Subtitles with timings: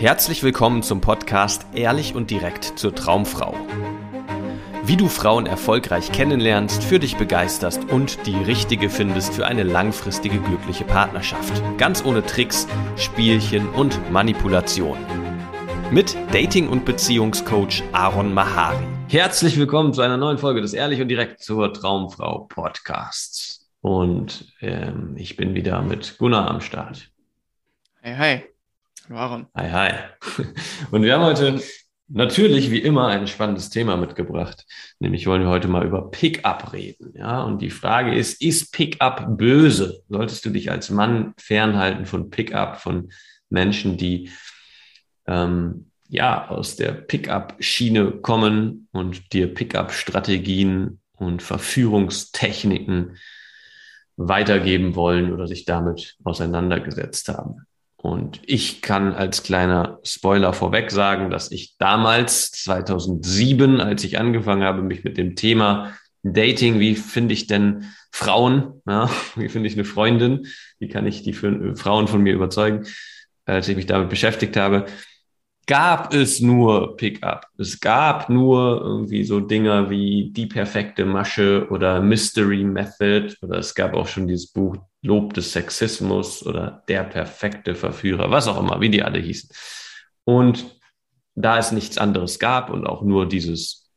[0.00, 3.52] Herzlich willkommen zum Podcast Ehrlich und direkt zur Traumfrau.
[4.84, 10.38] Wie du Frauen erfolgreich kennenlernst, für dich begeisterst und die richtige findest für eine langfristige
[10.38, 11.60] glückliche Partnerschaft.
[11.78, 14.98] Ganz ohne Tricks, Spielchen und Manipulation.
[15.90, 18.86] Mit Dating- und Beziehungscoach Aaron Mahari.
[19.08, 23.68] Herzlich willkommen zu einer neuen Folge des Ehrlich und direkt zur Traumfrau Podcasts.
[23.80, 27.10] Und ähm, ich bin wieder mit Gunnar am Start.
[28.04, 28.44] Hi,
[29.10, 29.46] Aaron.
[29.54, 29.92] Hi, hi.
[30.90, 31.60] Und wir haben heute
[32.08, 34.64] natürlich wie immer ein spannendes Thema mitgebracht.
[34.98, 37.12] Nämlich wollen wir heute mal über Pickup reden.
[37.14, 40.02] Ja, und die Frage ist, ist Pickup böse?
[40.08, 43.10] Solltest du dich als Mann fernhalten von Pickup, von
[43.50, 44.30] Menschen, die
[45.26, 53.16] ähm, ja aus der Pickup-Schiene kommen und dir Pickup-Strategien und Verführungstechniken
[54.16, 57.66] weitergeben wollen oder sich damit auseinandergesetzt haben.
[58.08, 64.64] Und ich kann als kleiner Spoiler vorweg sagen, dass ich damals, 2007, als ich angefangen
[64.64, 69.74] habe, mich mit dem Thema Dating, wie finde ich denn Frauen, ja, wie finde ich
[69.74, 70.46] eine Freundin,
[70.78, 72.86] wie kann ich die für, Frauen von mir überzeugen,
[73.44, 74.86] als ich mich damit beschäftigt habe,
[75.68, 77.46] gab es nur Pickup.
[77.58, 83.74] Es gab nur irgendwie so Dinger wie die perfekte Masche oder Mystery Method oder es
[83.74, 88.80] gab auch schon dieses Buch Lob des Sexismus oder der perfekte Verführer, was auch immer,
[88.80, 89.50] wie die alle hießen.
[90.24, 90.80] Und
[91.34, 93.92] da es nichts anderes gab und auch nur dieses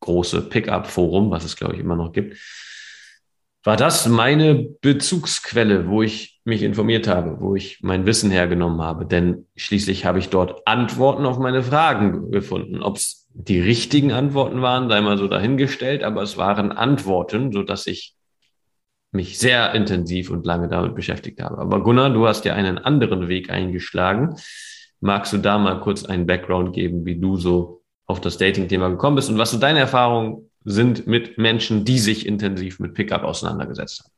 [0.00, 2.38] große Pickup-Forum, was es glaube ich immer noch gibt,
[3.66, 9.06] war das meine Bezugsquelle, wo ich mich informiert habe, wo ich mein Wissen hergenommen habe.
[9.06, 12.80] Denn schließlich habe ich dort Antworten auf meine Fragen gefunden.
[12.80, 17.64] Ob es die richtigen Antworten waren, sei mal so dahingestellt, aber es waren Antworten, so
[17.64, 18.14] dass ich
[19.10, 21.58] mich sehr intensiv und lange damit beschäftigt habe.
[21.58, 24.36] Aber Gunnar, du hast ja einen anderen Weg eingeschlagen.
[25.00, 29.16] Magst du da mal kurz einen Background geben, wie du so auf das Dating-Thema gekommen
[29.16, 34.00] bist und was so deine Erfahrungen sind mit Menschen, die sich intensiv mit Pickup auseinandergesetzt
[34.00, 34.10] haben.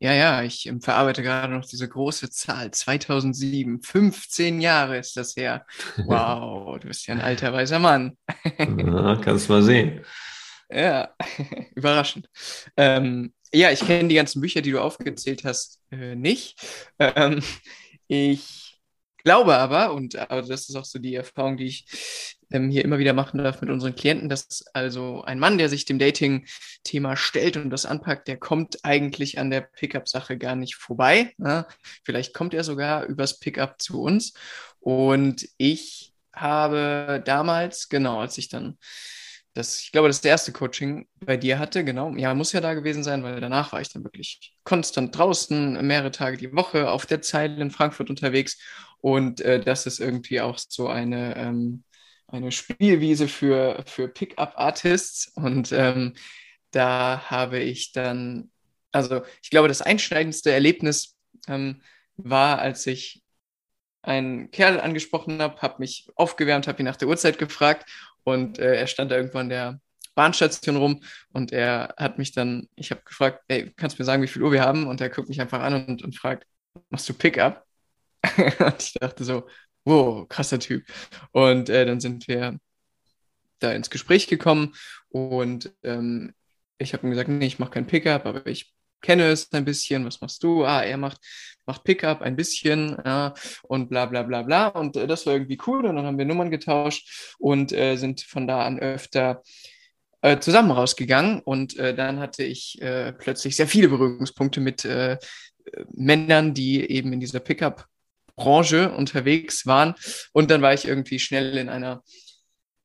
[0.00, 2.70] Ja, ja, ich ähm, verarbeite gerade noch diese große Zahl.
[2.70, 5.64] 2007, 15 Jahre ist das her.
[6.06, 8.16] Wow, du bist ja ein alter weiser Mann.
[8.58, 10.04] ja, kannst mal sehen.
[10.70, 11.14] Ja,
[11.74, 12.28] überraschend.
[12.76, 16.60] Ähm, ja, ich kenne die ganzen Bücher, die du aufgezählt hast, äh, nicht.
[16.98, 17.42] Ähm,
[18.06, 18.78] ich
[19.24, 21.86] glaube aber, und aber das ist auch so die Erfahrung, die ich
[22.50, 25.84] ähm, hier immer wieder machen darf mit unseren Klienten, dass also ein Mann, der sich
[25.84, 31.32] dem Dating-Thema stellt und das anpackt, der kommt eigentlich an der Pickup-Sache gar nicht vorbei.
[31.38, 31.66] Ne?
[32.04, 34.34] Vielleicht kommt er sogar übers Pickup zu uns.
[34.80, 38.78] Und ich habe damals, genau, als ich dann
[39.58, 42.14] das, ich glaube, das erste Coaching bei dir hatte, genau.
[42.14, 46.12] Ja, muss ja da gewesen sein, weil danach war ich dann wirklich konstant draußen, mehrere
[46.12, 48.56] Tage die Woche auf der Zeile in Frankfurt unterwegs.
[49.00, 51.82] Und äh, das ist irgendwie auch so eine, ähm,
[52.28, 55.32] eine Spielwiese für, für Pickup-Artists.
[55.34, 56.14] Und ähm,
[56.70, 58.50] da habe ich dann,
[58.92, 61.16] also ich glaube, das einschneidendste Erlebnis
[61.48, 61.82] ähm,
[62.16, 63.22] war, als ich
[64.02, 67.90] einen Kerl angesprochen habe, habe mich aufgewärmt, habe ihn nach der Uhrzeit gefragt
[68.24, 69.80] und äh, er stand da irgendwann der
[70.14, 71.02] Bahnstation rum
[71.32, 74.42] und er hat mich dann, ich habe gefragt, ey, kannst du mir sagen, wie viel
[74.42, 74.86] Uhr wir haben?
[74.86, 76.46] Und er guckt mich einfach an und, und fragt,
[76.90, 77.64] machst du Pickup?
[78.36, 79.46] und ich dachte so,
[79.88, 80.84] wow, krasser Typ.
[81.32, 82.58] Und äh, dann sind wir
[83.58, 84.74] da ins Gespräch gekommen
[85.08, 86.32] und ähm,
[86.78, 90.04] ich habe ihm gesagt, nee, ich mache kein Pickup, aber ich kenne es ein bisschen,
[90.04, 90.64] was machst du?
[90.64, 91.20] Ah, er macht,
[91.66, 94.68] macht Pickup ein bisschen ja, und bla bla bla bla.
[94.68, 95.86] Und äh, das war irgendwie cool.
[95.86, 99.42] Und dann haben wir Nummern getauscht und äh, sind von da an öfter
[100.22, 101.40] äh, zusammen rausgegangen.
[101.40, 104.86] Und äh, dann hatte ich äh, plötzlich sehr viele Berührungspunkte mit
[105.92, 107.86] Männern, die eben in dieser Pickup
[108.38, 109.94] Branche unterwegs waren.
[110.32, 112.02] Und dann war ich irgendwie schnell in einer,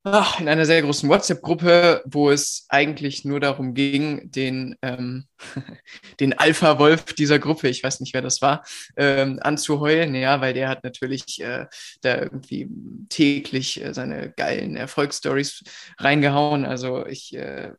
[0.02, 5.26] ach, in einer sehr großen WhatsApp-Gruppe, wo es eigentlich nur darum ging, den, ähm,
[6.20, 8.64] den Alpha-Wolf dieser Gruppe, ich weiß nicht, wer das war,
[8.96, 11.66] ähm, anzuheulen, ja, weil der hat natürlich äh,
[12.02, 12.68] da irgendwie
[13.08, 15.62] täglich äh, seine geilen Erfolgsstories
[15.98, 16.66] reingehauen.
[16.66, 17.72] Also ich äh,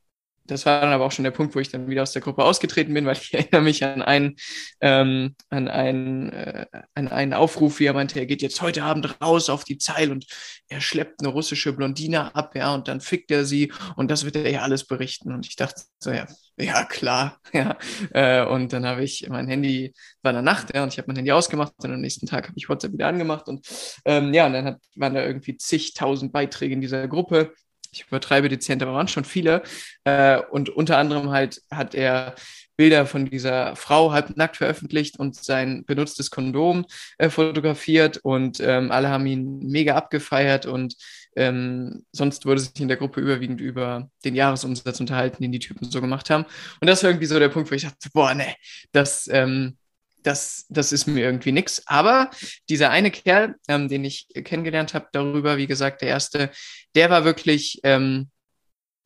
[0.47, 2.43] das war dann aber auch schon der Punkt, wo ich dann wieder aus der Gruppe
[2.43, 4.35] ausgetreten bin, weil ich erinnere mich an einen,
[4.81, 9.21] ähm, an einen, äh, an einen Aufruf, wie er meinte, er geht jetzt heute Abend
[9.21, 10.25] raus auf die Zeil und
[10.67, 14.35] er schleppt eine russische Blondine ab, ja, und dann fickt er sie und das wird
[14.35, 15.33] er ja alles berichten.
[15.33, 16.27] Und ich dachte so, ja,
[16.57, 17.77] ja, klar, ja.
[18.11, 21.07] Äh, und dann habe ich mein Handy, war in der Nacht, ja, und ich habe
[21.07, 23.67] mein Handy ausgemacht und am nächsten Tag habe ich WhatsApp wieder angemacht und
[24.05, 27.53] ähm, ja, und dann hat, waren da irgendwie zigtausend Beiträge in dieser Gruppe
[27.95, 29.63] ich übertreibe dezent, aber waren schon viele.
[30.03, 32.35] Äh, und unter anderem halt hat er
[32.77, 36.85] Bilder von dieser Frau halbnackt veröffentlicht und sein benutztes Kondom
[37.17, 40.95] äh, fotografiert und ähm, alle haben ihn mega abgefeiert und
[41.37, 45.89] ähm, sonst wurde sich in der Gruppe überwiegend über den Jahresumsatz unterhalten, den die Typen
[45.89, 46.45] so gemacht haben.
[46.81, 48.55] Und das war irgendwie so der Punkt, wo ich dachte, boah, ne,
[48.91, 49.77] das, ähm,
[50.25, 51.83] das, das ist mir irgendwie nix.
[51.85, 52.31] Aber
[52.69, 56.49] dieser eine Kerl, ähm, den ich kennengelernt habe darüber, wie gesagt, der erste,
[56.95, 58.29] der war wirklich, ähm,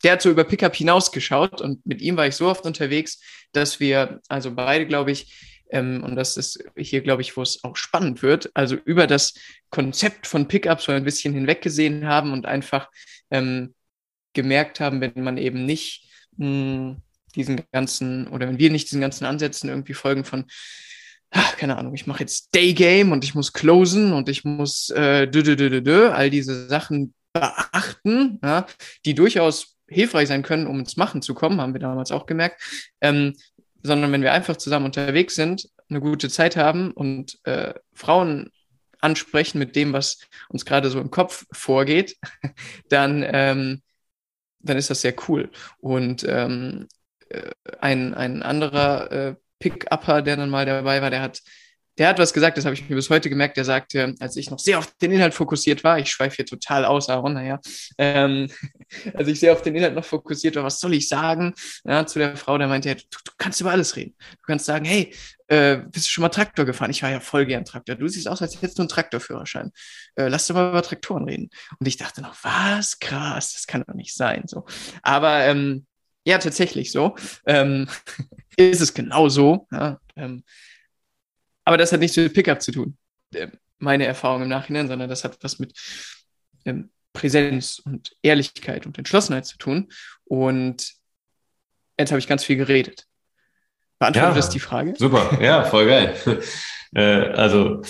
[0.04, 3.21] der hat so über Pickup hinausgeschaut und mit ihm war ich so oft unterwegs,
[3.51, 7.63] dass wir, also beide, glaube ich, ähm, und das ist hier, glaube ich, wo es
[7.63, 9.33] auch spannend wird, also über das
[9.69, 12.89] Konzept von Pickup so ein bisschen hinweggesehen haben und einfach
[13.30, 13.75] ähm,
[14.33, 17.01] gemerkt haben, wenn man eben nicht mh, hm,
[17.36, 20.45] diesen ganzen, oder wenn wir nicht diesen ganzen Ansätzen irgendwie folgen von,
[21.31, 25.28] ach, keine Ahnung, ich mache jetzt Daygame und ich muss closen und ich muss äh,
[25.28, 28.66] dü, dü, dü, dü, all diese Sachen beachten, ja,
[29.06, 32.62] die durchaus hilfreich sein können, um ins Machen zu kommen, haben wir damals auch gemerkt.
[33.02, 33.36] Ähm,
[33.81, 38.52] sondern wenn wir einfach zusammen unterwegs sind, eine gute Zeit haben und äh, Frauen
[39.00, 42.18] ansprechen mit dem, was uns gerade so im Kopf vorgeht,
[42.90, 43.82] dann, ähm,
[44.60, 45.50] dann ist das sehr cool.
[45.80, 46.88] Und ähm,
[47.30, 51.42] äh, ein, ein anderer äh, Pick-Upper, der dann mal dabei war, der hat
[52.00, 53.58] der hat was gesagt, das habe ich mir bis heute gemerkt.
[53.58, 56.86] Der sagte, als ich noch sehr auf den Inhalt fokussiert war, ich schweife hier total
[56.86, 57.60] aus, aber naja,
[57.98, 58.50] ähm,
[59.14, 61.54] als ich sehr auf den Inhalt noch fokussiert war, was soll ich sagen?
[61.84, 64.16] Ja, zu der Frau, der meinte, du, du, kannst über alles reden.
[64.18, 65.14] Du kannst sagen, hey,
[65.48, 66.92] äh, bist du schon mal Traktor gefahren?
[66.92, 67.96] Ich war ja voll gern Traktor.
[67.96, 69.72] Du siehst aus, als hättest du einen Traktorführerschein.
[70.16, 71.50] Äh, lass doch mal über Traktoren reden.
[71.80, 74.44] Und ich dachte noch, was krass, das kann doch nicht sein.
[74.46, 74.66] So,
[75.02, 75.86] aber ähm,
[76.30, 77.16] ja, tatsächlich so.
[77.46, 77.88] Ähm,
[78.58, 79.68] ist es genau so.
[79.72, 80.44] Ja, ähm,
[81.66, 82.98] aber das hat nichts mit Pickup zu tun,
[83.34, 83.48] äh,
[83.80, 85.74] meine Erfahrung im Nachhinein, sondern das hat was mit
[86.66, 89.90] ähm, Präsenz und Ehrlichkeit und Entschlossenheit zu tun.
[90.26, 90.94] Und
[91.98, 93.06] jetzt habe ich ganz viel geredet.
[93.98, 94.94] Beantwortet ja, das die Frage?
[94.98, 96.16] Super, ja, voll geil.
[96.94, 97.82] äh, also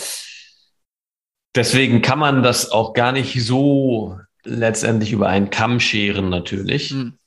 [1.56, 6.92] deswegen kann man das auch gar nicht so letztendlich über einen Kamm scheren, natürlich.
[6.92, 7.19] Hm.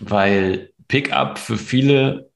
[0.00, 2.30] Weil Pickup für viele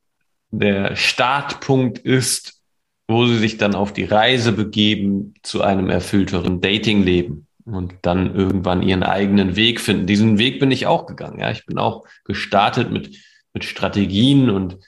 [0.50, 2.62] der Startpunkt ist,
[3.06, 8.82] wo sie sich dann auf die Reise begeben zu einem erfüllteren Datingleben und dann irgendwann
[8.82, 10.06] ihren eigenen Weg finden.
[10.06, 11.40] Diesen Weg bin ich auch gegangen.
[11.40, 13.16] Ja, ich bin auch gestartet mit,
[13.54, 14.78] mit Strategien und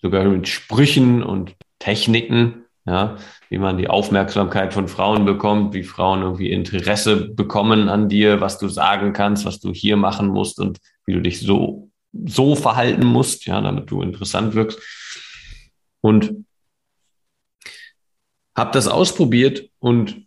[0.00, 3.16] sogar mit Sprüchen und Techniken, ja,
[3.48, 8.58] wie man die Aufmerksamkeit von Frauen bekommt, wie Frauen irgendwie Interesse bekommen an dir, was
[8.58, 13.04] du sagen kannst, was du hier machen musst und wie du dich so, so verhalten
[13.04, 14.78] musst, ja, damit du interessant wirkst.
[16.00, 16.46] Und
[18.56, 20.26] habe das ausprobiert und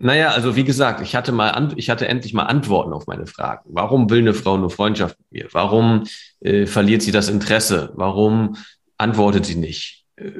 [0.00, 3.68] naja, also wie gesagt, ich hatte mal, ich hatte endlich mal Antworten auf meine Fragen.
[3.72, 5.48] Warum will eine Frau eine Freundschaft mit mir?
[5.52, 6.04] Warum
[6.40, 7.90] äh, verliert sie das Interesse?
[7.94, 8.56] Warum
[8.96, 10.04] antwortet sie nicht?
[10.14, 10.30] Äh,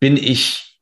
[0.00, 0.80] bin ich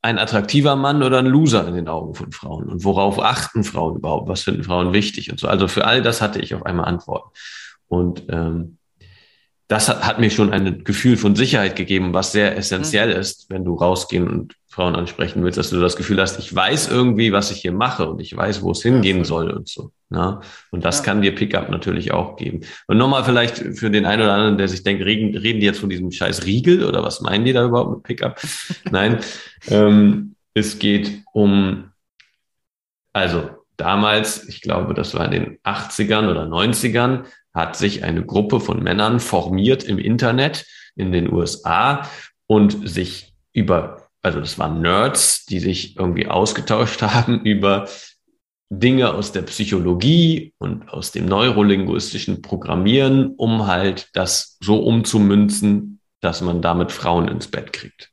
[0.00, 2.68] ein attraktiver Mann oder ein Loser in den Augen von Frauen?
[2.68, 4.28] Und worauf achten Frauen überhaupt?
[4.28, 5.48] Was finden Frauen wichtig und so?
[5.48, 7.30] Also für all das hatte ich auf einmal Antworten.
[7.88, 8.78] Und ähm,
[9.68, 13.20] das hat, hat mir schon ein Gefühl von Sicherheit gegeben, was sehr essentiell mhm.
[13.20, 16.90] ist, wenn du rausgehen und Frauen ansprechen willst, dass du das Gefühl hast, ich weiß
[16.90, 19.90] irgendwie, was ich hier mache und ich weiß, wo es hingehen ja, soll und so.
[20.10, 20.32] Na?
[20.32, 20.40] Ne?
[20.70, 21.04] Und das ja.
[21.04, 22.60] kann dir Pickup natürlich auch geben.
[22.86, 25.80] Und nochmal vielleicht für den einen oder anderen, der sich denkt, reden, reden die jetzt
[25.80, 28.38] von diesem scheiß Riegel oder was meinen die da überhaupt mit Pickup?
[28.90, 29.20] Nein,
[29.68, 31.90] ähm, es geht um,
[33.14, 33.48] also
[33.78, 37.24] damals, ich glaube, das war in den 80ern oder 90ern,
[37.56, 42.06] hat sich eine Gruppe von Männern formiert im Internet in den USA
[42.46, 47.88] und sich über, also das waren Nerds, die sich irgendwie ausgetauscht haben über
[48.68, 56.42] Dinge aus der Psychologie und aus dem neurolinguistischen Programmieren, um halt das so umzumünzen, dass
[56.42, 58.10] man damit Frauen ins Bett kriegt.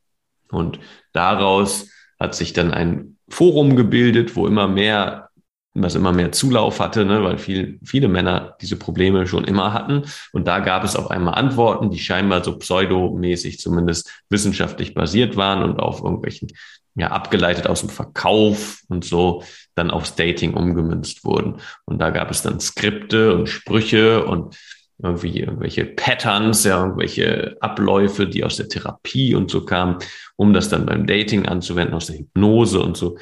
[0.50, 0.79] Und
[1.12, 5.31] daraus hat sich dann ein Forum gebildet, wo immer mehr
[5.75, 10.03] was immer mehr Zulauf hatte, ne, weil viel, viele Männer diese Probleme schon immer hatten.
[10.32, 15.63] Und da gab es auf einmal Antworten, die scheinbar so pseudomäßig zumindest wissenschaftlich basiert waren
[15.63, 16.50] und auf irgendwelchen,
[16.96, 21.56] ja, abgeleitet aus dem Verkauf und so dann aufs Dating umgemünzt wurden.
[21.86, 24.56] Und da gab es dann Skripte und Sprüche und
[25.01, 29.98] irgendwie irgendwelche Patterns, ja, irgendwelche Abläufe, die aus der Therapie und so kamen,
[30.36, 33.18] um das dann beim Dating anzuwenden, aus der Hypnose und so,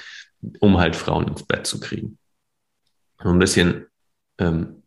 [0.59, 2.17] um halt Frauen ins Bett zu kriegen
[3.23, 3.85] so ein bisschen,
[4.39, 4.83] ähm,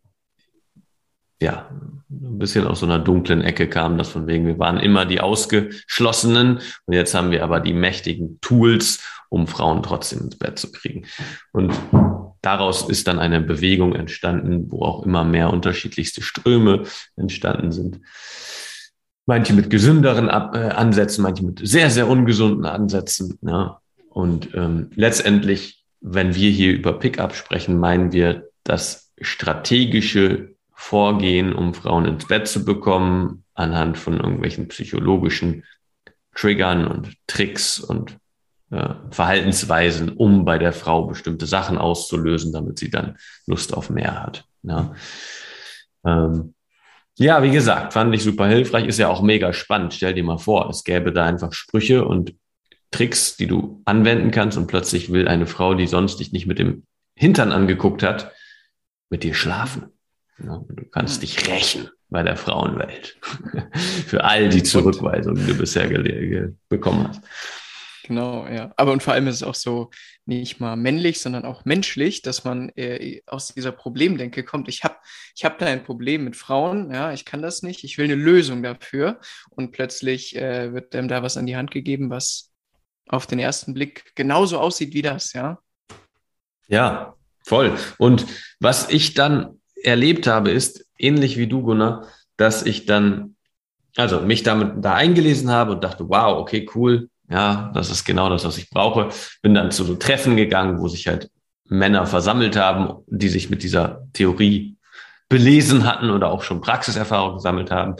[1.40, 1.68] ja,
[2.10, 5.20] ein bisschen aus so einer dunklen Ecke kam das von wegen, wir waren immer die
[5.20, 10.70] Ausgeschlossenen und jetzt haben wir aber die mächtigen Tools, um Frauen trotzdem ins Bett zu
[10.70, 11.06] kriegen.
[11.52, 11.74] Und
[12.40, 16.84] daraus ist dann eine Bewegung entstanden, wo auch immer mehr unterschiedlichste Ströme
[17.16, 18.00] entstanden sind.
[19.26, 23.38] manche mit gesünderen Ab äh, Ansätzen, manche mit sehr, sehr ungesunden Ansätzen.
[23.42, 23.80] Ja.
[24.10, 31.72] Und ähm, letztendlich, wenn wir hier über Pickup sprechen, meinen wir das strategische Vorgehen, um
[31.72, 35.64] Frauen ins Bett zu bekommen, anhand von irgendwelchen psychologischen
[36.34, 38.18] Triggern und Tricks und
[38.70, 44.22] äh, Verhaltensweisen, um bei der Frau bestimmte Sachen auszulösen, damit sie dann Lust auf mehr
[44.22, 44.44] hat.
[44.62, 44.94] Ja.
[46.04, 46.54] Ähm,
[47.16, 49.94] ja, wie gesagt, fand ich super hilfreich, ist ja auch mega spannend.
[49.94, 52.34] Stell dir mal vor, es gäbe da einfach Sprüche und
[52.94, 56.60] Tricks, die du anwenden kannst und plötzlich will eine Frau, die sonst dich nicht mit
[56.60, 56.86] dem
[57.16, 58.32] Hintern angeguckt hat,
[59.10, 59.90] mit dir schlafen.
[60.38, 63.18] Du kannst dich rächen bei der Frauenwelt
[64.06, 65.88] für all die Zurückweisungen, die du bisher
[66.68, 67.22] bekommen hast.
[68.04, 68.72] Genau, ja.
[68.76, 69.90] Aber und vor allem ist es auch so
[70.24, 74.68] nicht mal männlich, sondern auch menschlich, dass man äh, aus dieser Problemdenke kommt.
[74.68, 74.96] Ich habe
[75.34, 78.14] ich hab da ein Problem mit Frauen, ja, ich kann das nicht, ich will eine
[78.14, 79.18] Lösung dafür.
[79.50, 82.53] Und plötzlich äh, wird einem da was an die Hand gegeben, was
[83.08, 85.58] auf den ersten Blick genauso aussieht wie das, ja.
[86.68, 87.76] Ja, voll.
[87.98, 88.26] Und
[88.60, 92.06] was ich dann erlebt habe, ist, ähnlich wie du, Gunnar,
[92.36, 93.36] dass ich dann,
[93.96, 98.28] also mich damit da eingelesen habe und dachte, wow, okay, cool, ja, das ist genau
[98.28, 99.08] das, was ich brauche.
[99.42, 101.30] Bin dann zu so Treffen gegangen, wo sich halt
[101.64, 104.76] Männer versammelt haben, die sich mit dieser Theorie
[105.28, 107.96] belesen hatten oder auch schon Praxiserfahrung gesammelt haben.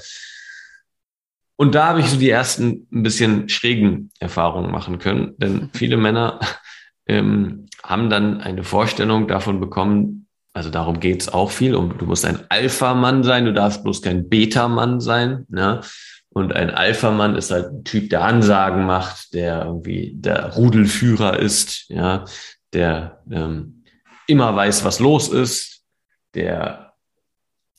[1.57, 5.97] Und da habe ich so die ersten ein bisschen schrägen Erfahrungen machen können, denn viele
[5.97, 6.41] Männer
[7.07, 12.25] ähm, haben dann eine Vorstellung davon bekommen, also darum geht's auch viel, um du musst
[12.25, 15.47] ein Alpha-Mann sein, du darfst bloß kein Beta-Mann sein.
[15.49, 15.81] Ne?
[16.35, 21.89] Und ein Alpha-Mann ist halt ein Typ, der Ansagen macht, der irgendwie der Rudelführer ist,
[21.89, 22.25] ja,
[22.73, 23.85] der ähm,
[24.27, 25.83] immer weiß, was los ist,
[26.35, 26.84] der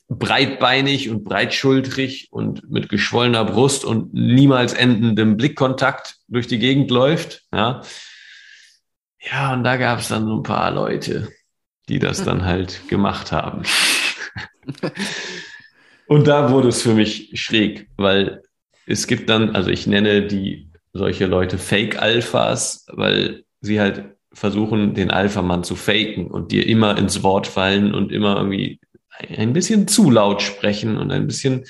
[0.07, 7.43] breitbeinig und breitschultrig und mit geschwollener Brust und niemals endendem Blickkontakt durch die Gegend läuft,
[7.53, 7.81] ja.
[9.19, 11.29] Ja, und da gab es dann so ein paar Leute,
[11.89, 13.63] die das dann halt gemacht haben.
[16.07, 18.43] Und da wurde es für mich schräg, weil
[18.85, 25.12] es gibt dann, also ich nenne die solche Leute Fake-Alphas, weil sie halt versuchen, den
[25.12, 28.79] Alpha-Mann zu faken und dir immer ins Wort fallen und immer irgendwie
[29.19, 31.65] ein bisschen zu laut sprechen und ein bisschen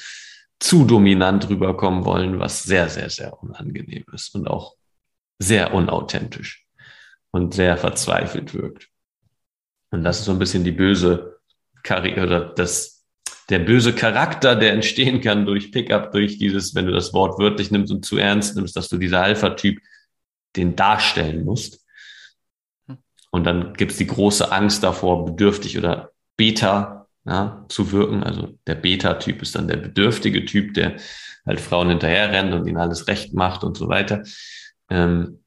[0.59, 4.75] zu dominant rüberkommen wollen, was sehr, sehr, sehr unangenehm ist und auch
[5.37, 6.65] sehr unauthentisch
[7.31, 8.89] und sehr verzweifelt wirkt.
[9.91, 11.39] Und das ist so ein bisschen die böse
[11.83, 12.95] Karriere oder das
[13.49, 17.69] der böse Charakter, der entstehen kann durch Pickup, durch dieses, wenn du das Wort wörtlich
[17.69, 19.79] nimmst und zu ernst nimmst, dass du dieser Alpha-Typ
[20.55, 21.85] den darstellen musst.
[23.29, 28.23] Und dann gibt es die große Angst davor, bedürftig oder Beta ja, zu wirken.
[28.23, 30.95] Also der Beta-Typ ist dann der bedürftige Typ, der
[31.45, 34.23] halt Frauen hinterher rennt und ihnen alles recht macht und so weiter.
[34.89, 35.39] Ähm,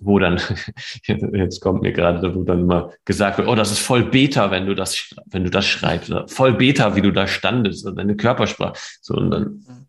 [0.00, 0.40] wo dann,
[1.04, 4.66] jetzt kommt mir gerade, wo dann immer gesagt wird, oh, das ist voll Beta, wenn
[4.66, 8.16] du das, wenn du das schreibst, oder voll Beta, wie du da standest, oder deine
[8.16, 8.78] Körpersprache.
[9.02, 9.86] So, und dann,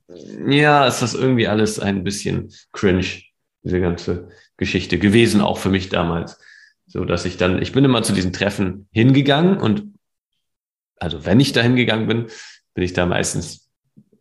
[0.47, 3.05] ja, ist das irgendwie alles ein bisschen cringe,
[3.63, 6.37] diese ganze Geschichte gewesen, auch für mich damals.
[6.87, 9.93] So, dass ich dann, ich bin immer zu diesen Treffen hingegangen und,
[11.01, 12.27] also wenn ich da hingegangen bin,
[12.73, 13.69] bin ich da meistens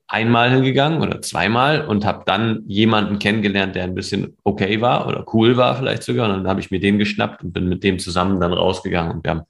[0.08, 5.25] einmal hingegangen oder zweimal und habe dann jemanden kennengelernt, der ein bisschen okay war oder
[5.32, 6.28] cool war vielleicht sogar.
[6.28, 9.25] Und dann habe ich mir den geschnappt und bin mit dem zusammen dann rausgegangen und
[9.25, 9.42] wir haben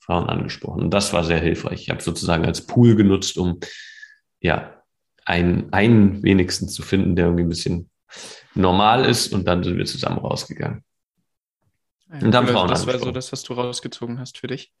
[0.00, 0.82] Frauen angesprochen.
[0.82, 1.82] Und das war sehr hilfreich.
[1.82, 3.60] Ich habe sozusagen als Pool genutzt, um
[4.40, 4.82] ja
[5.24, 7.88] einen, einen wenigstens zu finden, der irgendwie ein bisschen
[8.54, 9.32] normal ist.
[9.32, 10.84] Und dann sind wir zusammen rausgegangen.
[12.10, 14.72] und dann Frauen Das war so das, was du rausgezogen hast für dich.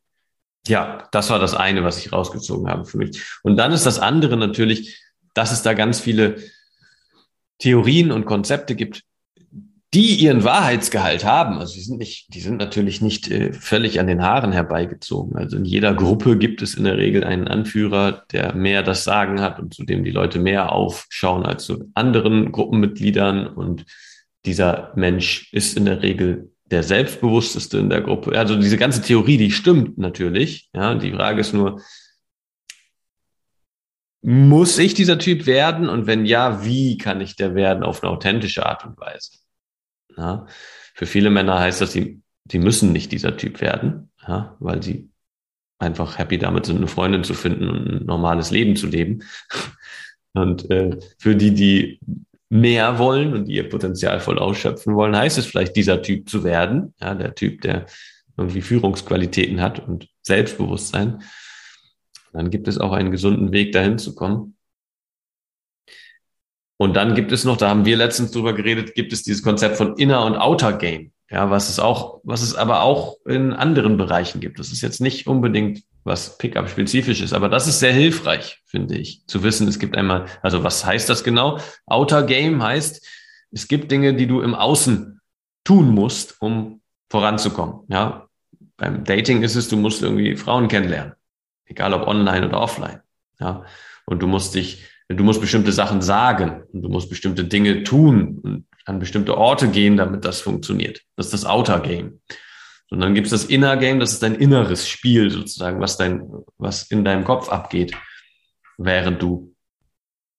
[0.66, 3.22] Ja, das war das eine, was ich rausgezogen habe für mich.
[3.42, 5.02] Und dann ist das andere natürlich,
[5.34, 6.36] dass es da ganz viele
[7.58, 9.02] Theorien und Konzepte gibt,
[9.94, 11.58] die ihren Wahrheitsgehalt haben.
[11.58, 15.36] Also die sind nicht, die sind natürlich nicht äh, völlig an den Haaren herbeigezogen.
[15.36, 19.40] Also in jeder Gruppe gibt es in der Regel einen Anführer, der mehr das Sagen
[19.40, 23.46] hat und zu dem die Leute mehr aufschauen als zu anderen Gruppenmitgliedern.
[23.46, 23.84] Und
[24.44, 28.38] dieser Mensch ist in der Regel der selbstbewussteste in der Gruppe.
[28.38, 30.70] Also diese ganze Theorie, die stimmt natürlich.
[30.74, 31.82] Ja, die Frage ist nur,
[34.22, 35.88] muss ich dieser Typ werden?
[35.88, 39.32] Und wenn ja, wie kann ich der werden auf eine authentische Art und Weise?
[40.16, 40.46] Ja,
[40.94, 45.10] für viele Männer heißt das, sie, sie müssen nicht dieser Typ werden, ja, weil sie
[45.78, 49.22] einfach happy damit sind, eine Freundin zu finden und ein normales Leben zu leben.
[50.36, 52.00] Und äh, für die, die
[52.50, 56.94] mehr wollen und ihr Potenzial voll ausschöpfen wollen, heißt es vielleicht, dieser Typ zu werden.
[57.00, 57.86] Ja, der Typ, der
[58.36, 61.22] irgendwie Führungsqualitäten hat und Selbstbewusstsein
[62.34, 64.56] dann gibt es auch einen gesunden Weg, dahin zu kommen.
[66.76, 69.76] Und dann gibt es noch, da haben wir letztens drüber geredet, gibt es dieses Konzept
[69.76, 71.12] von Inner und Outer Game.
[71.34, 74.60] Ja, was es auch, was es aber auch in anderen Bereichen gibt.
[74.60, 78.96] Das ist jetzt nicht unbedingt was Pickup spezifisch ist, aber das ist sehr hilfreich, finde
[78.96, 79.66] ich, zu wissen.
[79.66, 81.58] Es gibt einmal, also was heißt das genau?
[81.86, 83.04] Outer Game heißt,
[83.50, 85.20] es gibt Dinge, die du im Außen
[85.64, 87.80] tun musst, um voranzukommen.
[87.88, 88.28] Ja,
[88.76, 91.14] beim Dating ist es, du musst irgendwie Frauen kennenlernen,
[91.64, 93.00] egal ob online oder offline.
[93.40, 93.64] Ja,
[94.06, 98.38] und du musst dich Du musst bestimmte Sachen sagen und du musst bestimmte Dinge tun
[98.42, 101.00] und an bestimmte Orte gehen, damit das funktioniert.
[101.16, 102.20] Das ist das Outer Game.
[102.90, 106.22] Und dann gibt es das Inner Game, das ist dein inneres Spiel sozusagen, was dein,
[106.58, 107.96] was in deinem Kopf abgeht,
[108.78, 109.54] während du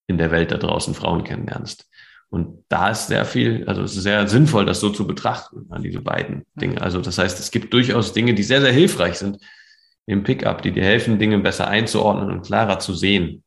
[0.07, 1.89] in der Welt da draußen Frauen kennenlernst.
[2.29, 5.83] Und da ist sehr viel, also es ist sehr sinnvoll, das so zu betrachten, an
[5.83, 6.81] diese beiden Dinge.
[6.81, 9.39] Also das heißt, es gibt durchaus Dinge, die sehr, sehr hilfreich sind
[10.05, 13.43] im Pickup, die dir helfen, Dinge besser einzuordnen und klarer zu sehen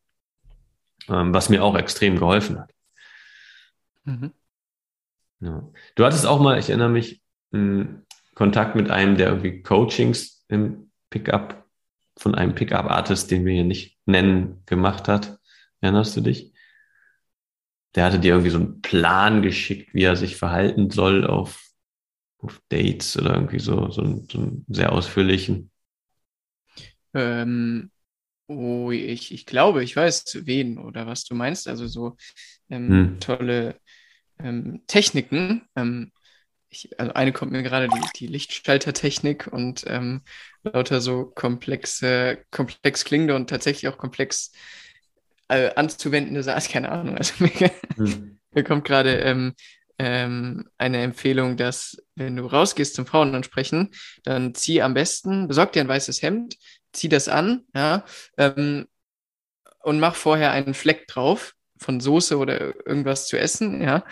[1.09, 2.73] ähm, was mir auch extrem geholfen hat.
[4.05, 4.31] Mhm.
[5.41, 5.69] Ja.
[5.95, 7.23] Du hattest auch mal, ich erinnere mich,
[8.35, 11.65] Kontakt mit einem, der irgendwie Coachings im Pickup
[12.15, 15.39] von einem Pickup-Artist, den wir hier nicht nennen, gemacht hat.
[15.81, 16.53] Erinnerst du dich?
[17.95, 21.65] Der hatte dir irgendwie so einen Plan geschickt, wie er sich verhalten soll auf,
[22.37, 25.71] auf Dates oder irgendwie so, so, einen, so einen sehr ausführlichen.
[27.13, 27.89] Ähm,
[28.51, 31.67] Oh, ich, ich glaube, ich weiß, wen oder was du meinst.
[31.67, 32.17] Also so
[32.71, 33.19] ähm, hm.
[33.19, 33.79] tolle
[34.41, 35.67] ähm, Techniken.
[35.75, 36.11] Ähm,
[36.69, 40.21] ich, also eine kommt mir gerade die, die Lichtschaltertechnik und ähm,
[40.63, 44.51] lauter so komplexe, komplex klingende und tatsächlich auch komplex
[45.47, 46.71] äh, anzuwendende Sachen.
[46.71, 47.17] Keine Ahnung.
[47.17, 48.39] Also mir, hm.
[48.51, 49.53] mir kommt gerade ähm,
[49.97, 53.91] ähm, eine Empfehlung, dass wenn du rausgehst zum Frauen ansprechen,
[54.23, 56.57] dann zieh am besten, besorg dir ein weißes Hemd,
[56.93, 58.05] zieh das an, ja,
[58.37, 58.87] ähm,
[59.81, 64.03] und mach vorher einen Fleck drauf von Soße oder irgendwas zu essen, ja,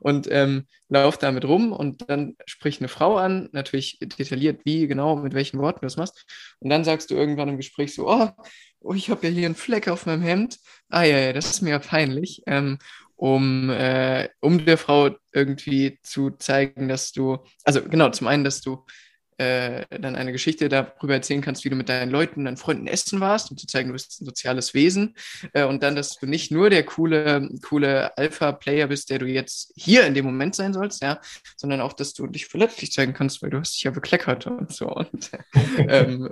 [0.00, 5.16] und ähm, lauf damit rum und dann sprich eine Frau an, natürlich detailliert, wie genau,
[5.16, 6.24] mit welchen Worten du das machst.
[6.60, 8.28] Und dann sagst du irgendwann im Gespräch so, oh,
[8.80, 10.58] oh ich habe ja hier einen Fleck auf meinem Hemd.
[10.88, 12.42] Ah ja, ja, das ist mir ja peinlich.
[12.46, 12.78] Ähm,
[13.16, 18.60] um, äh, um der Frau irgendwie zu zeigen, dass du, also genau, zum einen, dass
[18.62, 18.84] du
[19.42, 23.18] äh, dann eine Geschichte darüber erzählen kannst, wie du mit deinen Leuten, deinen Freunden essen
[23.20, 25.16] warst, um zu zeigen, du bist ein soziales Wesen.
[25.52, 29.72] Äh, und dann, dass du nicht nur der coole, coole Alpha-Player bist, der du jetzt
[29.76, 31.20] hier in dem Moment sein sollst, ja,
[31.56, 34.72] sondern auch, dass du dich verletzlich zeigen kannst, weil du hast dich ja bekleckert und
[34.72, 34.88] so.
[34.88, 35.30] Und,
[35.88, 36.30] ähm,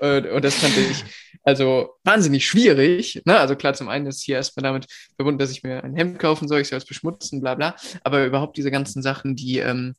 [0.00, 1.04] und, und, das fand ich
[1.44, 3.22] also wahnsinnig schwierig.
[3.24, 3.38] Ne?
[3.38, 6.48] Also klar, zum einen ist hier erstmal damit verbunden, dass ich mir ein Hemd kaufen
[6.48, 7.76] soll, ich soll es beschmutzen, bla bla.
[8.02, 9.94] Aber überhaupt diese ganzen Sachen, die ähm,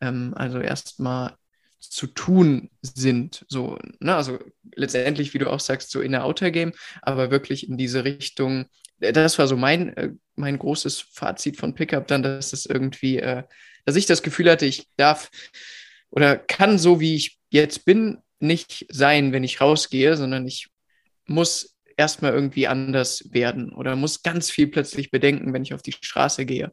[0.00, 1.36] ähm, also erstmal
[1.80, 3.44] zu tun sind.
[3.48, 4.14] So, ne?
[4.14, 4.38] Also
[4.74, 8.66] letztendlich, wie du auch sagst, so in der Outer Game, aber wirklich in diese Richtung.
[9.00, 13.18] Äh, das war so mein, äh, mein großes Fazit von Pickup dann, dass es irgendwie,
[13.18, 13.42] äh,
[13.84, 15.30] dass ich das Gefühl hatte, ich darf
[16.10, 20.68] oder kann so, wie ich jetzt bin, nicht sein, wenn ich rausgehe, sondern ich
[21.26, 25.92] muss erstmal irgendwie anders werden oder muss ganz viel plötzlich bedenken, wenn ich auf die
[25.92, 26.72] Straße gehe.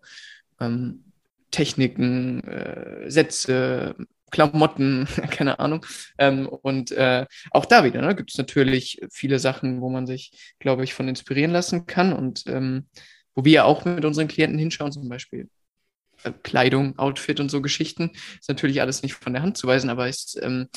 [0.60, 1.06] Ähm,
[1.52, 3.96] Techniken, äh, Sätze,
[4.34, 5.86] Klamotten, keine Ahnung.
[6.18, 10.56] Ähm, und äh, auch da wieder ne, gibt es natürlich viele Sachen, wo man sich,
[10.60, 12.88] glaube ich, von inspirieren lassen kann und ähm,
[13.36, 15.50] wo wir auch mit unseren Klienten hinschauen, zum Beispiel
[16.24, 18.12] äh, Kleidung, Outfit und so Geschichten.
[18.40, 20.68] Ist natürlich alles nicht von der Hand zu weisen, aber ist, ähm,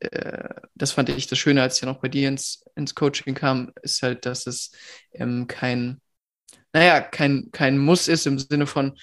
[0.00, 3.34] äh, das fand ich das Schöne, als ich ja noch bei dir ins, ins Coaching
[3.34, 4.72] kam, ist halt, dass es
[5.12, 6.00] ähm, kein,
[6.72, 8.98] naja, kein, kein Muss ist im Sinne von,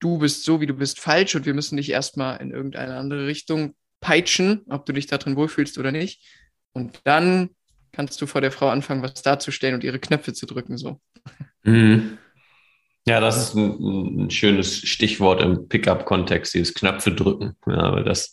[0.00, 3.26] du bist so, wie du bist, falsch und wir müssen dich erstmal in irgendeine andere
[3.26, 6.26] Richtung peitschen, ob du dich da drin wohlfühlst oder nicht.
[6.72, 7.50] Und dann
[7.92, 10.78] kannst du vor der Frau anfangen, was darzustellen und ihre Knöpfe zu drücken.
[10.78, 11.00] So.
[11.62, 12.18] Mhm.
[13.06, 17.56] Ja, das ist ein, ein schönes Stichwort im Pickup-Kontext, dieses Knöpfe drücken.
[17.66, 18.32] Ja, weil das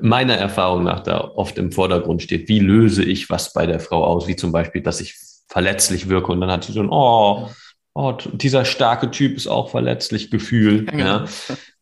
[0.00, 2.48] meiner Erfahrung nach da oft im Vordergrund steht.
[2.48, 4.26] Wie löse ich was bei der Frau aus?
[4.26, 5.16] Wie zum Beispiel, dass ich
[5.48, 7.50] verletzlich wirke und dann hat sie so ein, oh,
[7.96, 10.86] oh, dieser starke Typ ist auch verletzlich Gefühl.
[10.96, 11.24] Ja.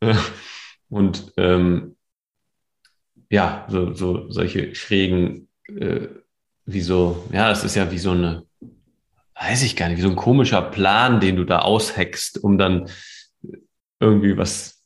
[0.03, 0.17] ja.
[0.89, 1.97] Und ähm,
[3.31, 6.07] ja, so, so solche schrägen, äh,
[6.67, 8.45] wie so, ja, das ist ja wie so eine,
[9.35, 12.89] weiß ich gar nicht, wie so ein komischer Plan, den du da aushackst, um dann
[13.99, 14.85] irgendwie was,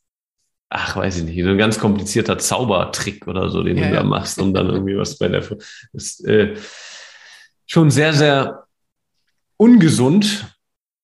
[0.71, 4.03] ach, weiß ich nicht, so ein ganz komplizierter Zaubertrick oder so, den ja, du da
[4.03, 5.45] machst, um dann irgendwie was bei der,
[5.93, 6.57] ist äh,
[7.67, 8.64] schon sehr, sehr
[9.59, 10.58] ungesund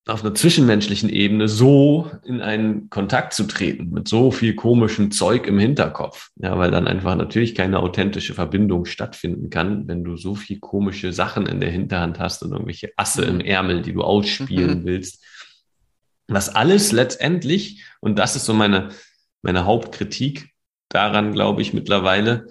[0.07, 5.47] auf einer zwischenmenschlichen Ebene so in einen Kontakt zu treten mit so viel komischem Zeug
[5.47, 6.31] im Hinterkopf.
[6.37, 11.13] Ja, weil dann einfach natürlich keine authentische Verbindung stattfinden kann, wenn du so viel komische
[11.15, 14.85] Sachen in der Hinterhand hast und irgendwelche Asse im Ärmel, die du ausspielen mhm.
[14.85, 15.25] willst.
[16.29, 18.91] Was alles letztendlich, und das ist so meine,
[19.41, 20.51] meine Hauptkritik
[20.91, 22.47] daran, glaube ich, mittlerweile,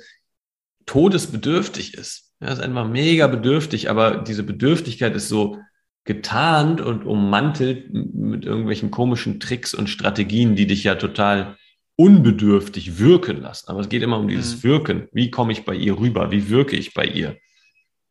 [0.87, 2.31] todesbedürftig ist.
[2.41, 5.59] Ja, ist einfach mega bedürftig, aber diese Bedürftigkeit ist so
[6.05, 11.57] getarnt und ummantelt mit irgendwelchen komischen Tricks und Strategien, die dich ja total
[11.95, 13.69] unbedürftig wirken lassen.
[13.69, 14.63] Aber es geht immer um dieses mhm.
[14.63, 15.07] Wirken.
[15.11, 16.31] Wie komme ich bei ihr rüber?
[16.31, 17.37] Wie wirke ich bei ihr?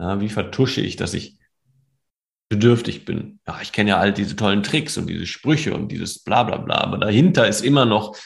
[0.00, 1.38] Ja, wie vertusche ich, dass ich
[2.48, 3.40] bedürftig bin?
[3.46, 6.59] Ja, ich kenne ja all diese tollen Tricks und diese Sprüche und dieses bla bla
[6.59, 6.76] bla.
[6.76, 8.16] Aber dahinter ist immer noch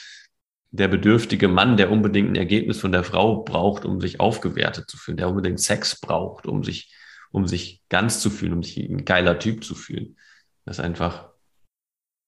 [0.71, 4.97] der bedürftige Mann, der unbedingt ein Ergebnis von der Frau braucht, um sich aufgewertet zu
[4.97, 6.93] fühlen, der unbedingt Sex braucht, um sich
[7.37, 10.17] um sich ganz zu fühlen, um sich ein geiler Typ zu fühlen.
[10.65, 11.29] Das einfach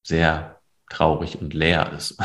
[0.03, 2.17] sehr traurig und leer ist.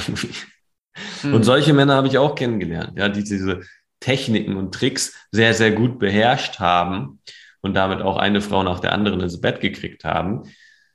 [1.23, 1.35] Mhm.
[1.35, 3.62] Und solche Männer habe ich auch kennengelernt, ja, die diese
[3.99, 7.20] Techniken und Tricks sehr, sehr gut beherrscht haben
[7.62, 10.42] und damit auch eine Frau nach der anderen ins Bett gekriegt haben.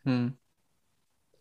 [0.04, 0.38] Mhm.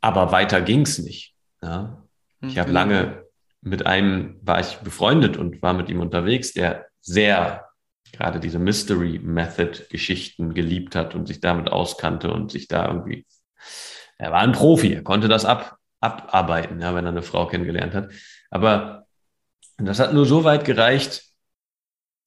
[0.00, 1.36] Aber weiter ging es nicht.
[1.62, 2.02] Ja.
[2.40, 2.58] Ich mhm.
[2.58, 3.24] habe lange
[3.60, 7.67] mit einem, war ich befreundet und war mit ihm unterwegs, der sehr
[8.12, 13.26] gerade diese Mystery Method Geschichten geliebt hat und sich damit auskannte und sich da irgendwie,
[14.18, 17.94] er war ein Profi, er konnte das ab, abarbeiten, ja, wenn er eine Frau kennengelernt
[17.94, 18.10] hat.
[18.50, 19.06] Aber
[19.76, 21.24] das hat nur so weit gereicht.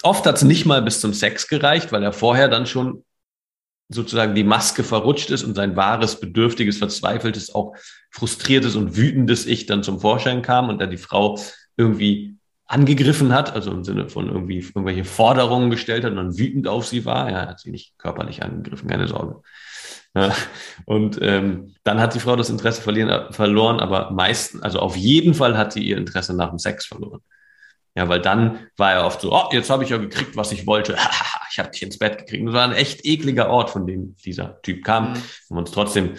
[0.03, 3.03] Oft hat es nicht mal bis zum Sex gereicht, weil er vorher dann schon
[3.89, 7.75] sozusagen die Maske verrutscht ist und sein wahres, bedürftiges, verzweifeltes, auch
[8.09, 11.37] frustriertes und wütendes Ich dann zum Vorschein kam und da die Frau
[11.75, 12.37] irgendwie
[12.71, 16.87] angegriffen hat, also im Sinne von irgendwie irgendwelche Forderungen gestellt hat und dann wütend auf
[16.87, 17.29] sie war.
[17.29, 19.41] Er hat sie nicht körperlich angegriffen, keine Sorge.
[20.13, 20.33] Ja,
[20.85, 25.57] und ähm, dann hat die Frau das Interesse verloren, aber meistens, also auf jeden Fall
[25.57, 27.21] hat sie ihr Interesse nach dem Sex verloren.
[27.95, 30.65] Ja, weil dann war er oft so, oh, jetzt habe ich ja gekriegt, was ich
[30.65, 30.97] wollte.
[31.51, 32.47] ich habe dich ins Bett gekriegt.
[32.47, 35.13] Das war ein echt ekliger Ort, von dem dieser Typ kam.
[35.49, 35.57] Mhm.
[35.57, 36.11] Uns trotzdem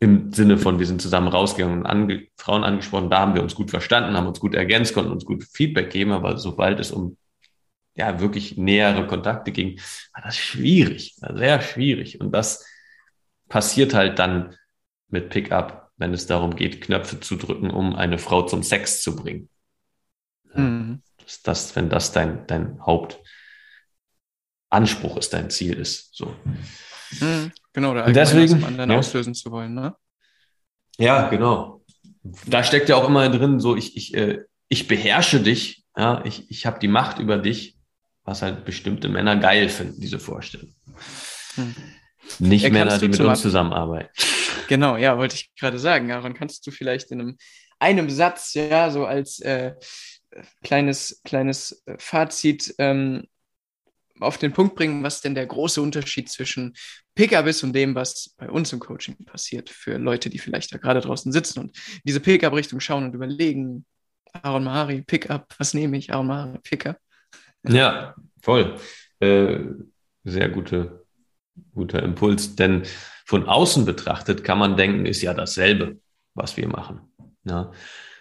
[0.00, 3.54] im Sinne von, wir sind zusammen rausgegangen und ange Frauen angesprochen, da haben wir uns
[3.54, 7.16] gut verstanden, haben uns gut ergänzt, konnten uns gut Feedback geben, aber sobald es um
[7.94, 9.80] ja wirklich nähere Kontakte ging,
[10.12, 12.20] war das schwierig, war sehr schwierig.
[12.20, 12.64] Und das
[13.48, 14.54] passiert halt dann
[15.08, 19.16] mit Pickup, wenn es darum geht, Knöpfe zu drücken, um eine Frau zum Sex zu
[19.16, 19.48] bringen.
[20.54, 21.02] Mhm.
[21.24, 26.14] Das, das, wenn das dein, dein Hauptanspruch ist, dein Ziel ist.
[26.14, 26.36] So.
[27.20, 27.50] Mhm.
[27.72, 28.98] Genau, der deswegen, anderen ja.
[28.98, 29.94] auslösen zu wollen, ne?
[30.98, 31.84] Ja, genau.
[32.46, 36.50] Da steckt ja auch immer drin, so ich, ich, äh, ich beherrsche dich, ja, ich,
[36.50, 37.78] ich habe die Macht über dich,
[38.24, 40.74] was halt bestimmte Männer geil finden, diese Vorstellung.
[41.54, 41.74] Hm.
[42.40, 44.10] Nicht ja, Männer, die mit uns zusammenarbeiten.
[44.68, 46.12] Genau, ja, wollte ich gerade sagen.
[46.12, 47.38] Aaron, kannst du vielleicht in einem,
[47.78, 49.72] einem Satz, ja, so als äh,
[50.62, 53.24] kleines, kleines äh, Fazit ähm,
[54.20, 56.74] auf den Punkt bringen, was denn der große Unterschied zwischen
[57.14, 60.78] Pickup ist und dem, was bei uns im Coaching passiert, für Leute, die vielleicht da
[60.78, 63.84] gerade draußen sitzen und diese Pickup-Richtung schauen und überlegen,
[64.32, 66.98] Aaron Mahari, Pickup, was nehme ich, Aaron Mahari, Pickup?
[67.66, 68.76] Ja, voll.
[69.20, 69.58] Äh,
[70.24, 71.04] sehr gute,
[71.74, 72.84] guter Impuls, denn
[73.24, 75.98] von außen betrachtet kann man denken, ist ja dasselbe,
[76.34, 77.00] was wir machen.
[77.44, 77.72] Ja?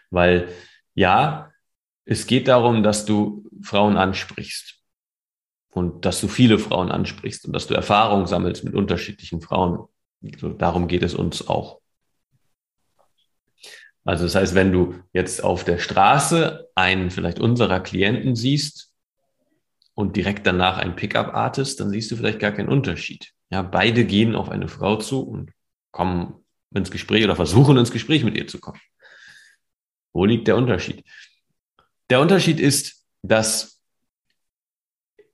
[0.10, 0.50] Weil
[0.96, 1.52] ja,
[2.06, 4.77] es geht darum, dass du Frauen ansprichst
[5.78, 9.88] und dass du viele Frauen ansprichst und dass du Erfahrung sammelst mit unterschiedlichen Frauen.
[10.40, 11.82] So, darum geht es uns auch.
[14.04, 18.92] Also das heißt, wenn du jetzt auf der Straße einen vielleicht unserer Klienten siehst
[19.94, 23.34] und direkt danach ein Pickup-Artist, dann siehst du vielleicht gar keinen Unterschied.
[23.52, 25.52] Ja, beide gehen auf eine Frau zu und
[25.92, 28.82] kommen ins Gespräch oder versuchen ins Gespräch mit ihr zu kommen.
[30.12, 31.04] Wo liegt der Unterschied?
[32.10, 33.77] Der Unterschied ist, dass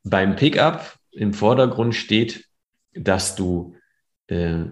[0.03, 2.45] beim Pickup im Vordergrund steht,
[2.93, 3.75] dass du
[4.27, 4.65] äh,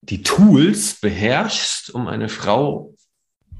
[0.00, 2.94] die Tools beherrschst, um eine Frau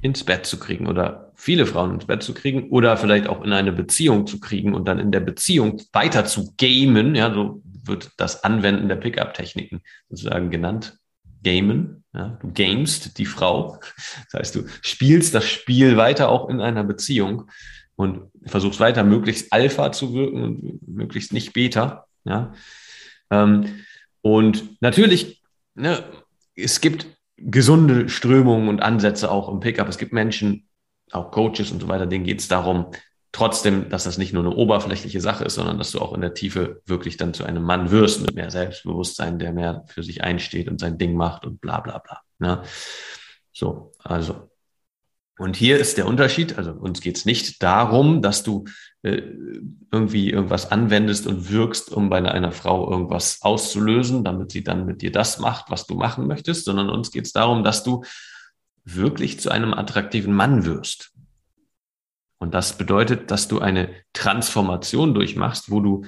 [0.01, 3.53] ins Bett zu kriegen oder viele Frauen ins Bett zu kriegen oder vielleicht auch in
[3.53, 7.15] eine Beziehung zu kriegen und dann in der Beziehung weiter zu gamen.
[7.15, 10.99] Ja, so wird das Anwenden der Pickup-Techniken sozusagen genannt.
[11.45, 12.05] Gamen.
[12.15, 13.81] Ja, du gamest die Frau.
[14.31, 17.51] Das heißt, du spielst das Spiel weiter auch in einer Beziehung
[17.97, 22.07] und versuchst weiter möglichst Alpha zu wirken und möglichst nicht Beta.
[22.25, 22.53] Ja?
[23.31, 23.85] Ähm,
[24.21, 25.43] und natürlich,
[25.75, 26.05] ne,
[26.55, 29.89] es gibt gesunde Strömungen und Ansätze auch im Pickup.
[29.89, 30.69] Es gibt Menschen,
[31.11, 32.87] auch Coaches und so weiter, denen geht es darum,
[33.33, 36.35] trotzdem, dass das nicht nur eine oberflächliche Sache ist, sondern dass du auch in der
[36.35, 40.69] Tiefe wirklich dann zu einem Mann wirst mit mehr Selbstbewusstsein, der mehr für sich einsteht
[40.69, 42.21] und sein Ding macht und bla bla bla.
[42.41, 42.63] Ja?
[43.53, 44.52] So, also.
[45.39, 48.65] Und hier ist der Unterschied, also uns geht es nicht darum, dass du
[49.03, 49.23] äh,
[49.91, 55.03] irgendwie irgendwas anwendest und wirkst, um bei einer Frau irgendwas auszulösen, damit sie dann mit
[55.03, 58.05] dir das macht, was du machen möchtest, sondern uns geht es darum, dass du
[58.85, 61.13] wirklich zu einem attraktiven Mann wirst.
[62.39, 66.05] Und das bedeutet, dass du eine Transformation durchmachst, wo du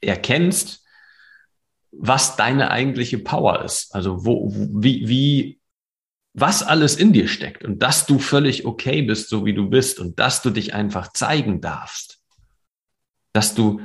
[0.00, 0.84] erkennst,
[1.90, 3.94] was deine eigentliche Power ist.
[3.94, 5.57] Also wo, wie, wie,
[6.40, 9.98] was alles in dir steckt und dass du völlig okay bist, so wie du bist
[9.98, 12.20] und dass du dich einfach zeigen darfst.
[13.32, 13.80] Dass du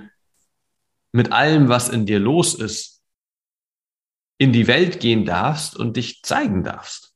[1.12, 3.02] mit allem, was in dir los ist,
[4.38, 7.14] in die Welt gehen darfst und dich zeigen darfst.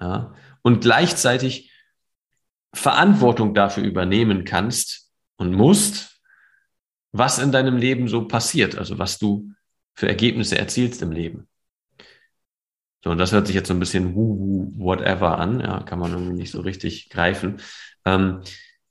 [0.00, 0.34] Ja?
[0.62, 1.72] Und gleichzeitig
[2.74, 6.20] Verantwortung dafür übernehmen kannst und musst,
[7.12, 9.50] was in deinem Leben so passiert, also was du
[9.94, 11.48] für Ergebnisse erzielst im Leben.
[13.08, 16.12] So, und das hört sich jetzt so ein bisschen woo whatever an, ja, kann man
[16.12, 17.56] irgendwie nicht so richtig greifen.
[18.04, 18.42] Ähm,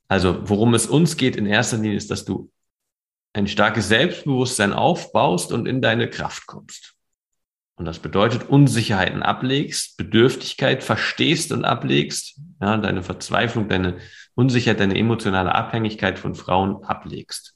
[0.07, 2.51] also, worum es uns geht in erster Linie ist, dass du
[3.33, 6.95] ein starkes Selbstbewusstsein aufbaust und in deine Kraft kommst.
[7.75, 13.99] Und das bedeutet, Unsicherheiten ablegst, Bedürftigkeit verstehst und ablegst, ja, deine Verzweiflung, deine
[14.33, 17.53] Unsicherheit, deine emotionale Abhängigkeit von Frauen ablegst.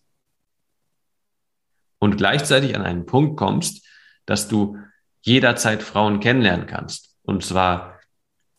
[1.98, 3.84] Und gleichzeitig an einen Punkt kommst,
[4.28, 4.78] dass du
[5.22, 7.16] jederzeit Frauen kennenlernen kannst.
[7.24, 8.00] Und zwar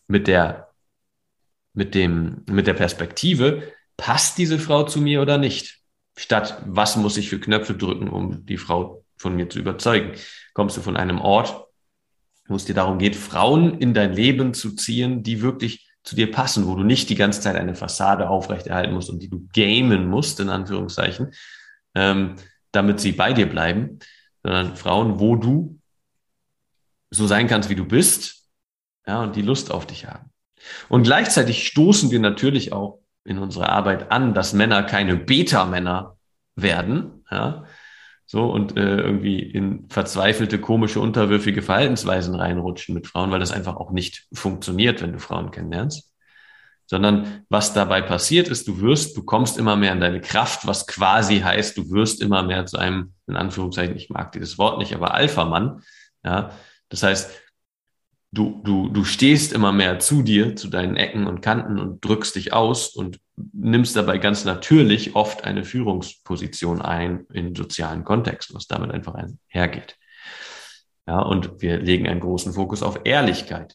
[0.06, 0.68] mit der,
[1.74, 5.80] mit dem, mit der Perspektive, passt diese Frau zu mir oder nicht?
[6.16, 10.12] Statt, was muss ich für Knöpfe drücken, um die Frau von mir zu überzeugen?
[10.54, 11.66] kommst du von einem Ort,
[12.46, 16.30] wo es dir darum geht, Frauen in dein Leben zu ziehen, die wirklich zu dir
[16.30, 20.08] passen, wo du nicht die ganze Zeit eine Fassade aufrechterhalten musst und die du gamen
[20.08, 21.32] musst, in Anführungszeichen,
[21.94, 22.36] ähm,
[22.72, 24.00] damit sie bei dir bleiben,
[24.42, 25.78] sondern Frauen, wo du
[27.12, 28.48] so sein kannst, wie du bist,
[29.06, 30.30] ja, und die Lust auf dich haben.
[30.88, 36.16] Und gleichzeitig stoßen wir natürlich auch in unserer Arbeit an, dass Männer keine Beta-Männer
[36.56, 37.64] werden, ja,
[38.26, 43.76] so und äh, irgendwie in verzweifelte, komische, unterwürfige Verhaltensweisen reinrutschen mit Frauen, weil das einfach
[43.76, 46.10] auch nicht funktioniert, wenn du Frauen kennenlernst.
[46.86, 50.86] Sondern was dabei passiert ist, du wirst, du kommst immer mehr in deine Kraft, was
[50.86, 54.94] quasi heißt, du wirst immer mehr zu einem, in Anführungszeichen, ich mag dieses Wort nicht,
[54.94, 55.82] aber Alpha-Mann.
[56.24, 56.52] Ja,
[56.92, 57.30] das heißt,
[58.32, 62.36] du, du, du stehst immer mehr zu dir, zu deinen Ecken und Kanten und drückst
[62.36, 63.18] dich aus und
[63.52, 69.96] nimmst dabei ganz natürlich oft eine Führungsposition ein in sozialen Kontexten, was damit einfach einhergeht.
[71.06, 73.74] Ja, und wir legen einen großen Fokus auf Ehrlichkeit.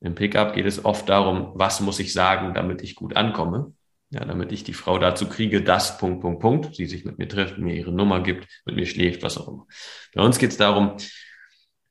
[0.00, 3.74] Im Pickup geht es oft darum, was muss ich sagen, damit ich gut ankomme.
[4.10, 7.28] Ja, damit ich die Frau dazu kriege, dass Punkt, Punkt, Punkt, sie sich mit mir
[7.28, 9.66] trifft, mir ihre Nummer gibt, mit mir schläft, was auch immer.
[10.14, 10.96] Bei uns geht es darum,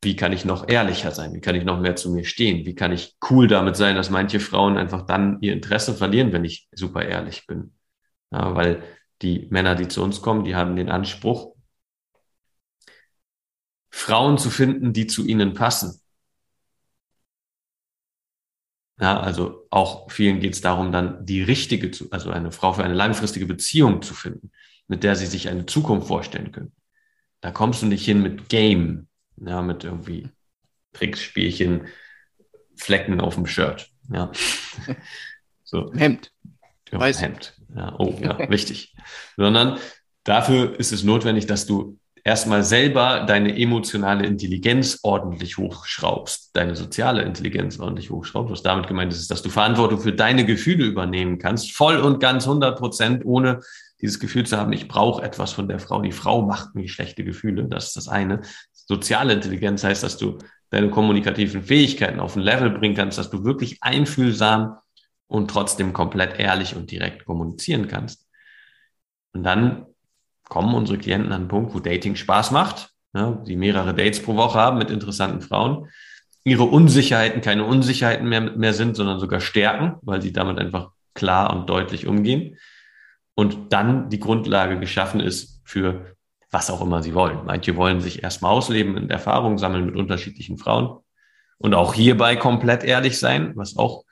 [0.03, 1.33] wie kann ich noch ehrlicher sein?
[1.33, 2.65] Wie kann ich noch mehr zu mir stehen?
[2.65, 6.45] Wie kann ich cool damit sein, dass manche Frauen einfach dann ihr Interesse verlieren, wenn
[6.45, 7.73] ich super ehrlich bin?
[8.31, 8.83] Ja, weil
[9.21, 11.55] die Männer, die zu uns kommen, die haben den Anspruch,
[13.89, 15.99] Frauen zu finden, die zu ihnen passen.
[18.99, 22.83] Ja, also auch vielen geht es darum, dann die richtige, zu, also eine Frau für
[22.83, 24.51] eine langfristige Beziehung zu finden,
[24.87, 26.73] mit der sie sich eine Zukunft vorstellen können.
[27.41, 30.29] Da kommst du nicht hin mit Game, ja, mit irgendwie
[30.93, 31.87] Tricksspielchen,
[32.75, 33.89] Flecken auf dem Shirt.
[34.11, 34.31] Ja.
[35.69, 35.91] So.
[35.93, 36.31] Hemd.
[36.93, 37.21] Ja, Weiß.
[37.21, 37.53] Hemd.
[37.75, 38.95] Ja, oh, ja, wichtig.
[39.35, 39.79] Sondern
[40.23, 47.21] dafür ist es notwendig, dass du erstmal selber deine emotionale Intelligenz ordentlich hochschraubst, deine soziale
[47.23, 48.51] Intelligenz ordentlich hochschraubst.
[48.51, 52.19] Was damit gemeint ist, ist, dass du Verantwortung für deine Gefühle übernehmen kannst, voll und
[52.19, 53.61] ganz 100 Prozent, ohne
[54.01, 56.01] dieses Gefühl zu haben, ich brauche etwas von der Frau.
[56.01, 57.65] Die Frau macht mir schlechte Gefühle.
[57.65, 58.41] Das ist das eine.
[58.71, 60.37] Soziale Intelligenz heißt, dass du
[60.69, 64.77] deine kommunikativen Fähigkeiten auf ein Level bringen kannst, dass du wirklich einfühlsam
[65.27, 68.27] und trotzdem komplett ehrlich und direkt kommunizieren kannst.
[69.33, 69.85] Und dann
[70.43, 74.35] kommen unsere Klienten an einen Punkt, wo Dating Spaß macht, ja, die mehrere Dates pro
[74.35, 75.89] Woche haben mit interessanten Frauen,
[76.43, 81.53] ihre Unsicherheiten keine Unsicherheiten mehr, mehr sind, sondern sogar Stärken, weil sie damit einfach klar
[81.53, 82.57] und deutlich umgehen.
[83.39, 86.15] Und dann die Grundlage geschaffen ist für
[86.49, 87.45] was auch immer sie wollen.
[87.45, 90.97] Manche wollen sich erstmal ausleben und Erfahrungen sammeln mit unterschiedlichen Frauen
[91.59, 94.05] und auch hierbei komplett ehrlich sein, was auch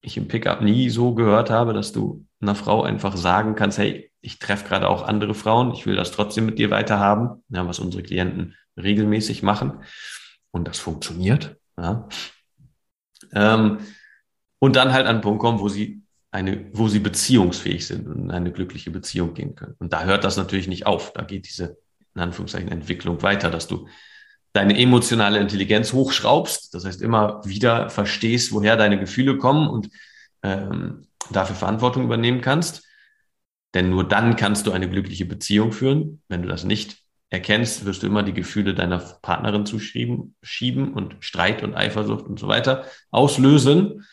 [0.00, 4.10] ich im Pickup nie so gehört habe, dass du einer Frau einfach sagen kannst, hey,
[4.22, 7.78] ich treffe gerade auch andere Frauen, ich will das trotzdem mit dir weiterhaben, ja, was
[7.78, 9.84] unsere Klienten regelmäßig machen.
[10.50, 11.56] Und das funktioniert.
[11.76, 12.08] Ja.
[13.32, 13.78] Ähm,
[14.58, 16.02] und dann halt an den Punkt kommen, wo sie
[16.38, 19.74] eine, wo sie beziehungsfähig sind und in eine glückliche Beziehung gehen können.
[19.78, 21.12] Und da hört das natürlich nicht auf.
[21.12, 21.78] Da geht diese,
[22.14, 23.88] in Anführungszeichen, Entwicklung weiter, dass du
[24.52, 29.90] deine emotionale Intelligenz hochschraubst, das heißt immer wieder verstehst, woher deine Gefühle kommen und
[30.42, 32.84] ähm, dafür Verantwortung übernehmen kannst.
[33.74, 36.22] Denn nur dann kannst du eine glückliche Beziehung führen.
[36.28, 36.98] Wenn du das nicht
[37.30, 42.38] erkennst, wirst du immer die Gefühle deiner Partnerin zuschieben schieben und Streit und Eifersucht und
[42.38, 44.06] so weiter auslösen.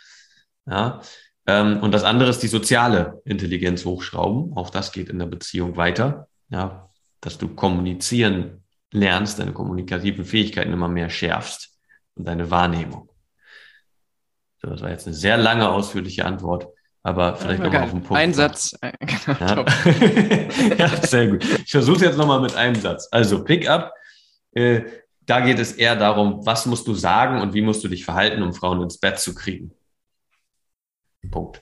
[0.67, 1.01] Ja,
[1.47, 4.55] ähm, und das andere ist die soziale Intelligenz hochschrauben.
[4.55, 6.27] Auch das geht in der Beziehung weiter.
[6.49, 6.89] Ja,
[7.21, 11.75] dass du kommunizieren lernst, deine kommunikativen Fähigkeiten immer mehr schärfst
[12.15, 13.09] und deine Wahrnehmung.
[14.61, 16.67] So, das war jetzt eine sehr lange, ausführliche Antwort,
[17.03, 18.21] aber vielleicht ja, nochmal auf den Punkt.
[18.21, 18.75] Ein Satz.
[18.81, 19.65] Genau, ja?
[20.77, 21.43] ja, sehr gut.
[21.43, 23.07] Ich versuche es jetzt nochmal mit einem Satz.
[23.11, 23.91] Also Pickup,
[24.53, 24.81] äh,
[25.25, 28.43] da geht es eher darum, was musst du sagen und wie musst du dich verhalten,
[28.43, 29.71] um Frauen ins Bett zu kriegen.
[31.31, 31.61] Punkt.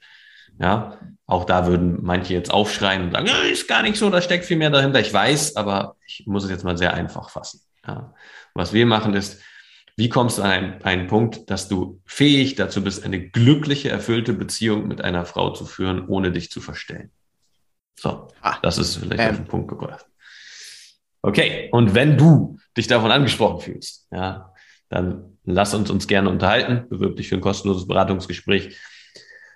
[0.59, 4.45] Ja, auch da würden manche jetzt aufschreien und sagen, ist gar nicht so, da steckt
[4.45, 4.99] viel mehr dahinter.
[4.99, 7.61] Ich weiß, aber ich muss es jetzt mal sehr einfach fassen.
[7.87, 8.13] Ja.
[8.53, 9.41] Was wir machen ist,
[9.95, 14.33] wie kommst du an einen, einen, Punkt, dass du fähig dazu bist, eine glückliche, erfüllte
[14.33, 17.11] Beziehung mit einer Frau zu führen, ohne dich zu verstellen?
[17.95, 19.29] So, ah, das ist vielleicht ähm.
[19.29, 20.05] auf den Punkt gebracht.
[21.21, 24.53] Okay, und wenn du dich davon angesprochen fühlst, ja,
[24.89, 26.87] dann lass uns uns gerne unterhalten.
[26.89, 28.77] Bewirb dich für ein kostenloses Beratungsgespräch.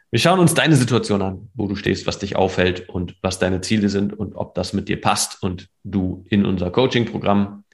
[0.10, 3.60] Wir schauen uns deine Situation an, wo du stehst, was dich aufhält und was deine
[3.62, 7.66] Ziele sind und ob das mit dir passt und du in unser Coaching-Programm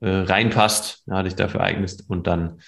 [0.00, 2.60] äh, reinpasst, ja, dich dafür eignest und dann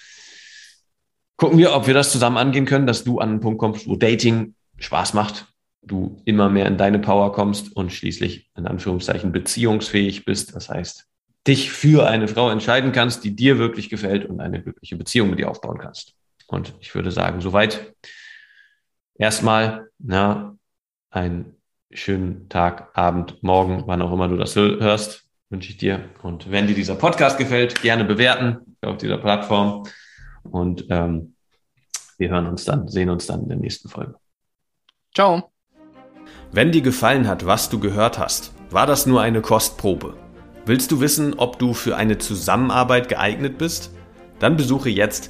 [1.37, 3.95] gucken wir, ob wir das zusammen angehen können, dass du an einen Punkt kommst, wo
[3.95, 5.47] Dating Spaß macht,
[5.81, 10.53] du immer mehr in deine Power kommst und schließlich in Anführungszeichen beziehungsfähig bist.
[10.55, 11.05] Das heißt,
[11.47, 15.39] dich für eine Frau entscheiden kannst, die dir wirklich gefällt und eine glückliche Beziehung mit
[15.39, 16.13] dir aufbauen kannst.
[16.47, 17.93] Und ich würde sagen, soweit
[19.17, 20.57] erstmal na,
[21.09, 21.55] einen
[21.91, 26.09] schönen Tag, Abend, Morgen, wann auch immer du das hörst, wünsche ich dir.
[26.21, 29.87] Und wenn dir dieser Podcast gefällt, gerne bewerten auf dieser Plattform.
[30.43, 31.35] Und ähm,
[32.17, 34.15] wir hören uns dann, sehen uns dann in der nächsten Folge.
[35.13, 35.51] Ciao.
[36.51, 40.15] Wenn dir gefallen hat, was du gehört hast, war das nur eine Kostprobe.
[40.65, 43.91] Willst du wissen, ob du für eine Zusammenarbeit geeignet bist?
[44.39, 45.29] Dann besuche jetzt